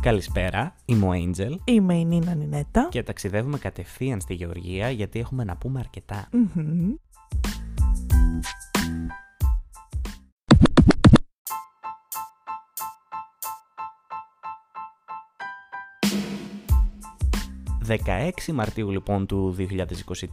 [0.00, 2.88] Καλησπέρα, είμαι ο Angel Είμαι η Νίνα Νινέτα.
[2.90, 6.28] και ταξιδεύουμε κατευθείαν στη Γεωργία γιατί έχουμε να πούμε αρκετά.
[6.32, 6.94] Μμμ.
[18.48, 19.56] 16 Μαρτίου λοιπόν του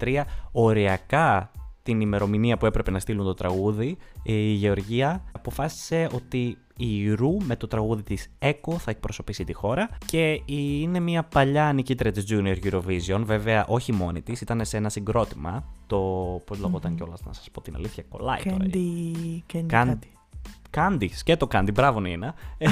[0.00, 0.22] 2023,
[0.52, 1.50] οριακά
[1.84, 7.56] την ημερομηνία που έπρεπε να στείλουν το τραγούδι, η Γεωργία αποφάσισε ότι η Ρου με
[7.56, 12.56] το τραγούδι της Echo θα εκπροσωπήσει τη χώρα και είναι μια παλιά νικήτρια της Junior
[12.64, 15.98] Eurovision, βέβαια όχι μόνη της, ήταν σε ένα συγκρότημα, το
[16.46, 18.56] πώς λεγόταν κιόλας να σας πω την αλήθεια, κολλάει τώρα.
[18.60, 19.12] Candy,
[19.52, 20.08] Candy Καν- κάτι.
[20.70, 22.34] Candy, σκέτο Candy, μπράβο Νίνα.
[22.58, 22.66] Ε,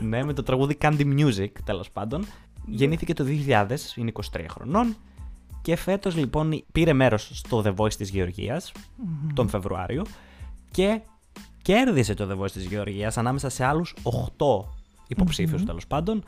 [0.08, 2.24] ναι, με το τραγούδι Candy Music, τέλος πάντων.
[2.66, 3.66] Γεννήθηκε το 2000,
[3.96, 4.96] είναι 23 χρονών.
[5.62, 8.72] Και φέτος λοιπόν πήρε μέρος στο The Voice της Γεωργίας,
[9.34, 10.04] τον Φεβρουάριο,
[10.70, 11.00] και
[11.62, 14.64] κέρδισε το The Voice της Γεωργίας ανάμεσα σε άλλους 8
[15.08, 16.24] υποψήφιους τέλος πάντων.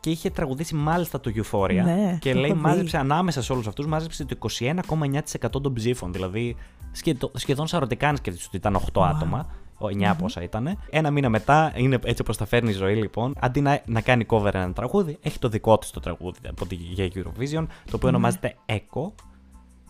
[0.00, 1.82] Και είχε τραγουδήσει μάλιστα το Euphoria.
[1.84, 2.64] Ναι, και το λέει έχω δει.
[2.64, 6.12] μάζεψε ανάμεσα σε όλους αυτούς, μάζεψε το 21,9% των ψήφων.
[6.12, 6.56] Δηλαδή
[6.92, 9.46] σχεδόν, σχεδόν σαρωτικά αν σκεφτείς ότι ήταν 8 άτομα.
[9.78, 10.78] Ο 9 πόσα ήταν.
[10.90, 13.34] Ένα μήνα μετά, είναι έτσι όπως τα φέρνει η ζωή λοιπόν.
[13.40, 16.74] Αντί να, να κάνει cover ένα τραγούδι, έχει το δικό τη το τραγούδι από τη
[16.74, 19.12] για Eurovision, το οποίο ονομάζεται Echo.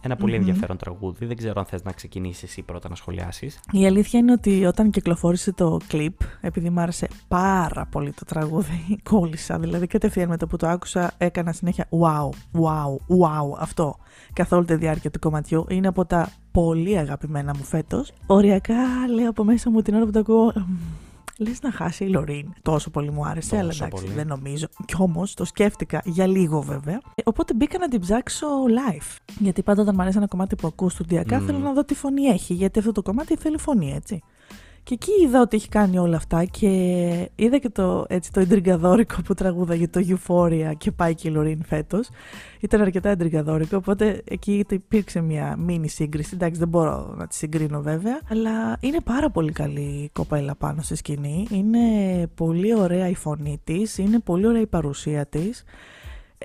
[0.04, 1.26] Ένα πολύ ενδιαφέρον τραγούδι.
[1.26, 3.60] Δεν ξέρω αν θες να ξεκινήσεις εσύ πρώτα να σχολιάσεις.
[3.72, 8.98] Η αλήθεια είναι ότι όταν κυκλοφόρησε το κλιπ, επειδή μου άρεσε πάρα πολύ το τραγούδι,
[9.10, 9.58] κόλλησα.
[9.58, 12.28] Δηλαδή κατευθείαν με το που το άκουσα έκανα συνέχεια wow,
[12.60, 13.96] wow, wow αυτό
[14.32, 15.66] καθ' όλη τη διάρκεια του κομματιού.
[15.68, 18.12] Είναι από τα πολύ αγαπημένα μου φέτος.
[18.26, 20.52] Οριακά λέω από μέσα μου την ώρα που το ακούω
[21.38, 22.52] «Μμμ, Λες να χάσει η Λωρίν.
[22.62, 24.14] Τόσο πολύ μου άρεσε, Τόσο αλλά εντάξει, πολύ.
[24.14, 24.66] δεν νομίζω.
[24.86, 27.00] Κι όμως το σκέφτηκα για λίγο βέβαια.
[27.14, 29.16] Ε, οπότε μπήκα να την ψάξω live.
[29.38, 31.46] Γιατί πάντα όταν μου αρέσει ένα κομμάτι που ακούω στουδιακά, Μμμ.
[31.46, 32.54] θέλω να δω τι φωνή έχει.
[32.54, 34.22] Γιατί αυτό το κομμάτι θέλει φωνή, έτσι.
[34.84, 36.68] Και εκεί είδα ότι έχει κάνει όλα αυτά και
[37.34, 41.64] είδα και το, έτσι, το εντριγκαδόρικο που τραγούδαγε το Euphoria και πάει και η Λωρίν
[41.64, 42.08] φέτος.
[42.60, 46.30] Ήταν αρκετά εντριγκαδόρικο, οπότε εκεί υπήρξε μια μίνι σύγκριση.
[46.34, 50.82] Εντάξει, δεν μπορώ να τη συγκρίνω βέβαια, αλλά είναι πάρα πολύ καλή η κοπέλα πάνω
[50.82, 51.46] στη σκηνή.
[51.50, 51.80] Είναι
[52.34, 55.64] πολύ ωραία η φωνή της, είναι πολύ ωραία η παρουσία της.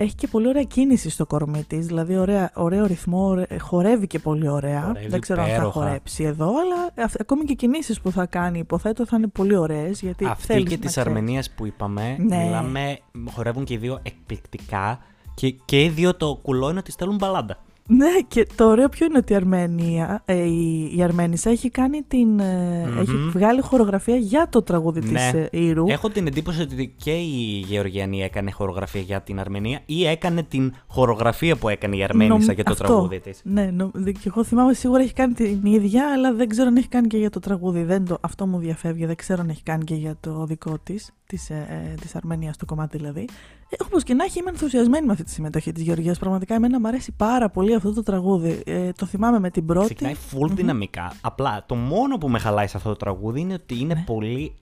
[0.02, 4.18] Έχει και πολύ ωραία κίνηση στο κορμί της, δηλαδή ωραία, ωραίο ρυθμό, ωραί- χορεύει και
[4.18, 4.82] πολύ ωραία.
[4.82, 5.72] Χορεύει Δεν ξέρω αν θα υπέροχα.
[5.80, 9.56] χορέψει εδώ, αλλά αυ- ακόμη και οι κινήσεις που θα κάνει υποθέτω θα είναι πολύ
[9.56, 10.00] ωραίες.
[10.00, 11.08] Γιατί Αυτή θέλεις και να της ξέρεις.
[11.08, 12.36] Αρμενίας που είπαμε, Ναι.
[12.36, 12.98] μιλάμε,
[13.30, 14.98] χορεύουν και οι δύο εκπληκτικά.
[15.34, 17.58] Και, και οι δύο το κουλό είναι ότι στέλνουν μπαλάντα.
[17.86, 22.02] Ναι, και το ωραίο ποιο είναι ότι η Αρμένια, ε, η, η Αρμένισσα έχει κάνει
[22.08, 22.38] την.
[22.40, 22.98] ε, Μμμ.
[22.98, 25.06] έχει βγάλει χορογραφία για το τραγούδι Ναι.
[25.06, 25.84] της ε, Ήρου.
[25.88, 30.72] Έχω την εντύπωση ότι και η Γεωργιανή έκανε χορογραφία για την Αρμενία ή έκανε την
[30.86, 32.84] χορογραφία που έκανε η Αρμένισσα Νομ- για το αυτό.
[32.84, 33.40] τραγούδι της.
[33.44, 36.76] Ναι, νο, δε- και εγώ θυμάμαι σίγουρα έχει κάνει την ίδια, αλλά δεν ξέρω αν
[36.76, 37.82] έχει κάνει και για το τραγούδι.
[37.82, 39.06] Δεν το, αυτό μου διαφεύγει.
[39.06, 42.64] Δεν ξέρω αν έχει κάνει και για το δικό της, της ε, της Αρμένια το
[42.64, 43.28] κομμάτι δηλαδή.
[43.68, 46.18] Ε, Όπως και να έχει, είμαι ενθουσιασμένη με αυτή τη συμμετοχή της Γεωργίας.
[46.18, 48.62] Πραγματικά, εμένα μου αρέσει πάρα πολύ αυτό το τραγούδι.
[48.66, 49.86] Ε, το θυμάμαι με την πρώτη.
[49.94, 51.12] Ξεκινάει full δυναμικά.
[51.20, 54.54] Απλά το μόνο που με χαλάει σε αυτό το τραγούδι είναι ότι είναι πολύ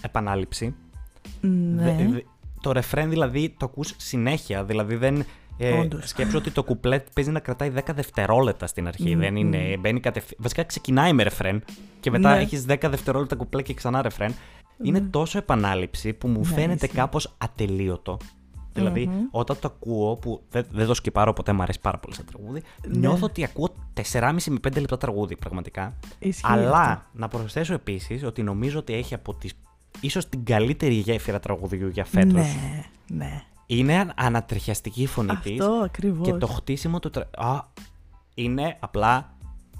[0.00, 0.74] επανάληψη.
[1.40, 1.82] Ναι.
[1.98, 2.20] Δε- δε-
[2.60, 4.64] το ρεφρέν δηλαδή το ακούς συνέχεια.
[4.64, 5.24] Δηλαδή δεν.
[5.56, 6.08] Ε, Όντως.
[6.08, 9.14] σκέψου ότι το κουπλέτ παίζει να κρατάει 10 δευτερόλεπτα στην αρχή.
[9.14, 9.20] Μμμ.
[9.20, 9.76] Δεν είναι.
[9.80, 10.38] Μπαίνει κατευθείαν.
[10.42, 11.62] Βασικά ξεκινάει με ρεφρέν
[12.00, 12.40] και μετά Ναι.
[12.40, 14.34] έχεις 10 δευτερόλεπτα κουπλέ και ξανά ρεφρέν.
[14.82, 16.96] Είναι τόσο επανάληψη που μου Ναι, φαίνεται ισχύει.
[16.98, 18.16] κάπως ατελείωτο.
[18.74, 19.26] Δηλαδή, Μμμ.
[19.30, 22.62] όταν το ακούω, που δεν, δεν το σκυπάρω ποτέ, μου αρέσει πάρα πολύ σαν τραγούδι,
[22.88, 22.98] Ναι.
[22.98, 25.96] νιώθω ότι ακούω 4,5 με 5 λεπτά τραγούδι, πραγματικά.
[26.18, 27.02] Ισχύει Αλλά αυτό.
[27.12, 29.52] να προσθέσω επίσης ότι νομίζω ότι έχει από τις
[30.00, 32.32] ίσως την καλύτερη γέφυρα τραγουδιού για φέτος.
[32.32, 33.42] Ναι, ναι.
[33.66, 36.22] Είναι αν- ανατριχιαστική η φωνή της Αυτό ακριβώ.
[36.24, 37.28] και το χτίσιμο του τρα...
[37.36, 37.60] Α,
[38.34, 39.34] είναι απλά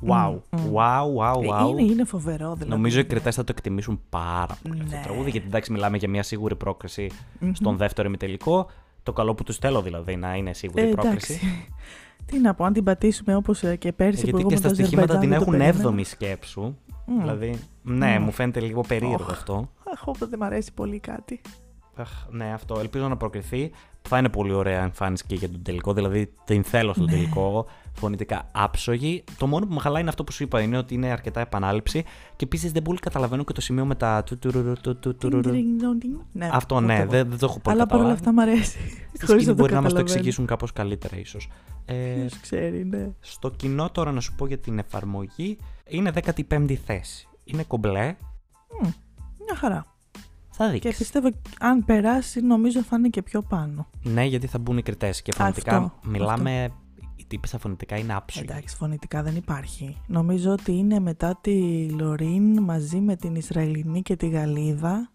[0.06, 0.38] wow.
[0.50, 0.74] Μμ, μμ.
[0.74, 1.68] Wow, wow, wow.
[1.70, 2.70] Είναι, είναι φοβερό δηλαδή.
[2.70, 3.08] Νομίζω οι ναι.
[3.08, 5.02] κριτές θα το εκτιμήσουν πάρα πολύ αυτό το Ναι.
[5.02, 7.52] τραγούδι γιατί εντάξει μιλάμε για μια σίγουρη πρόκριση Μμμ.
[7.52, 8.70] στον δεύτερο ημιτελικό.
[9.02, 11.32] Το καλό που τους θέλω δηλαδή να είναι σίγουρη Ε, πρόκριση.
[11.32, 11.66] εντάξει.
[12.26, 14.68] Τι να πω, αν την πατήσουμε όπως και πέρσι που Γιατί εγώ και με στα
[14.68, 16.02] το στοιχήματα την Αζερβαϊτζάν δεν έχουν το περίμενα.
[16.02, 16.74] 7η σκέψου.
[17.06, 17.18] Μμ.
[17.20, 18.22] Δηλαδή, ναι, Μμ.
[18.22, 19.30] μου φαίνεται λίγο περίεργο Οχ.
[19.30, 19.70] αυτό.
[19.92, 21.40] Αχ, όποτε δεν μ' αρέσει πολύ κάτι.
[21.96, 22.78] Αχ, ναι, αυτό.
[22.80, 23.70] Ελπίζω να προκριθεί.
[24.08, 25.92] Θα είναι πολύ ωραία εμφάνιση και για τον τελικό.
[25.92, 27.10] Δηλαδή, την θέλω στον Ναι.
[27.12, 27.66] τελικό.
[27.92, 29.24] Φωνητικά άψογη.
[29.38, 30.60] Το μόνο που με χαλάει είναι αυτό που σου είπα.
[30.60, 32.02] Είναι ότι είναι αρκετά επανάληψη.
[32.36, 34.22] Και επίσης δεν πολύ καταλαβαίνω και το σημείο με τα.
[34.22, 35.50] του- τουρουρου, του- του- τουρουρου.
[36.32, 37.10] Ναι, Αυτό ναι, ούτε εγώ.
[37.10, 38.28] δεν, δεν το έχω πολύ Αλλά παρόλα καταλάβει.
[38.28, 38.78] αυτά μ' αρέσει.
[39.12, 40.00] Στη Χωρίς σκηνή να το μπορεί να μας το καταλαβαίνω.
[40.10, 41.48] εξηγήσουν κάπως καλύτερα, ίσως.
[41.84, 43.10] Ε, Ποιος ξέρει, ναι.
[43.20, 45.58] στο κοινό τώρα να σου πω για την εφαρμογή.
[45.88, 47.28] Είναι 15η θέση.
[47.44, 48.16] Είναι κομπλέ.
[48.82, 48.88] Μμ,
[49.44, 49.86] Μια χαρά.
[50.54, 50.98] Θα Και δείξει.
[50.98, 51.28] πιστεύω
[51.60, 53.86] αν περάσει, νομίζω θα είναι και πιο πάνω.
[54.02, 55.22] Ναι, γιατί θα μπουν οι κριτές.
[55.22, 56.72] Και φωνητικά Αυτό, μιλάμε.
[57.16, 58.46] Οι τύποι στα φωνητικά είναι άψογοι.
[58.50, 59.96] Εντάξει, φωνητικά δεν υπάρχει.
[60.06, 65.10] Νομίζω ότι είναι μετά τη Λωρίν μαζί με την Ισραηλινή και τη Γαλλίδα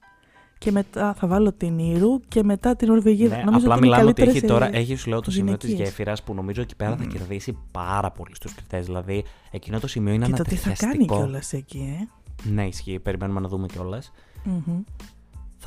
[0.57, 3.35] και μετά θα βάλω την Ήρου και μετά την Ορβηγίδα.
[3.37, 5.31] Ναι, νομίζω απλά ότι είναι μιλάμε ότι έχει καλύτερες, τώρα, ε, έχει σου λέω το
[5.31, 5.89] σημείο της γυναικείες.
[5.89, 8.85] γέφυρας που νομίζω εκεί πέρα θα κερδίσει πάρα πολύ στους κριτές.
[8.85, 11.15] Δηλαδή, εκείνο το σημείο είναι Και το τι θα κάνει ανατριχιαστικό.
[11.15, 12.99] κιόλας εκεί, ε; Ναι, ισχύει.
[12.99, 14.11] Περιμένουμε να δούμε κιόλας.
[14.43, 14.81] Μμμ.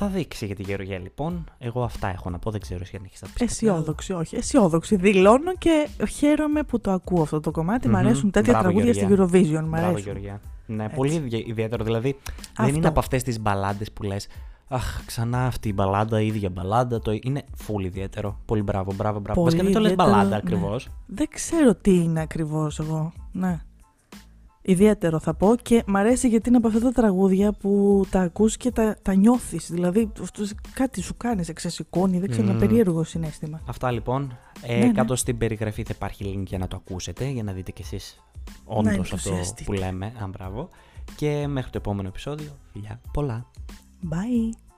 [0.03, 1.43] Θα δείξει για τη Γεωργία λοιπόν.
[1.57, 2.51] Εγώ αυτά έχω να πω.
[2.51, 3.41] Δεν ξέρω εσύ αν έχεις να πεις.
[3.41, 4.35] Αισιόδοξη, όχι.
[4.35, 4.95] Αισιόδοξη.
[4.95, 7.87] Δηλώνω και χαίρομαι που το ακούω αυτό το κομμάτι.
[7.87, 7.97] Μ' Μμμ.
[7.97, 9.63] αρέσουν τέτοια Μπράβο, τραγούδια στην Eurovision.
[9.65, 10.03] Μ' Μπράβο, αρέσουν.
[10.03, 10.41] Γεωργία.
[10.65, 10.95] Ναι, Έτσι.
[10.95, 11.83] πολύ ιδια- ιδιαίτερο.
[11.83, 12.17] Δηλαδή,
[12.55, 12.75] δεν Αυτό.
[12.77, 14.27] είναι από αυτές τις μπαλάντες που λες.
[14.67, 16.99] Αχ, ξανά αυτή η μπαλάντα, η ίδια μπαλάντα.
[16.99, 17.11] Το...
[17.21, 18.39] Είναι full ιδιαίτερο.
[18.45, 19.41] Πολύ μπράβο, μπράβο, μπράβο.
[19.41, 20.41] Πολύ Μας και μην το λες ιδιαίτερο, μπαλάντα ναι.
[20.43, 20.87] ακριβώς.
[21.05, 23.11] Δεν ξέρω τι είναι ακριβώς εγώ.
[23.31, 23.59] Ναι.
[24.61, 28.57] Ιδιαίτερο θα πω και μ' αρέσει γιατί είναι από αυτά τα τραγούδια που τα ακούς
[28.57, 29.71] και τα, τα νιώθεις.
[29.71, 30.43] Δηλαδή αυτό
[30.73, 32.59] κάτι σου κάνεις, σε ξεσηκώνει, δεν ξέρω, ένα Μμμ.
[32.59, 33.61] περίεργο συνέστημα.
[33.65, 34.37] Αυτά λοιπόν.
[34.61, 34.91] Ε, Ναι, ναι.
[34.91, 38.23] Κάτω στην περιγραφή θα υπάρχει link για να το ακούσετε, για να δείτε κι εσείς
[38.65, 39.63] όντως αυτό ενθουσιαστείτε.
[39.63, 40.13] που λέμε.
[40.21, 40.69] Αν μπράβο.
[41.15, 43.45] Και μέχρι το επόμενο επεισόδιο, φιλιά πολλά.
[44.09, 44.70] Bye!